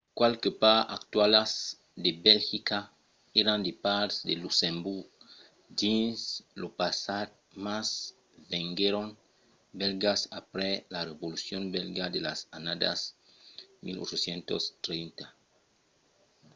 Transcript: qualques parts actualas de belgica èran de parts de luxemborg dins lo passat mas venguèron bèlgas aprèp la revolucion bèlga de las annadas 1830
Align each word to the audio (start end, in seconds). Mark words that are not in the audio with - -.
qualques 0.19 0.57
parts 0.63 0.89
actualas 0.97 1.51
de 2.03 2.11
belgica 2.27 2.77
èran 3.41 3.59
de 3.67 3.73
parts 3.85 4.15
de 4.27 4.33
luxemborg 4.43 5.07
dins 5.79 6.17
lo 6.61 6.67
passat 6.79 7.27
mas 7.65 7.87
venguèron 8.51 9.07
bèlgas 9.79 10.21
aprèp 10.39 10.77
la 10.95 11.01
revolucion 11.09 11.61
bèlga 11.75 12.05
de 12.15 12.19
las 12.27 12.39
annadas 12.57 12.99
1830 13.83 15.25